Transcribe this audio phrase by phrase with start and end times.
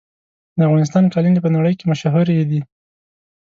[0.57, 2.61] د افغانستان قالینې په نړۍ کې مشهورې دي.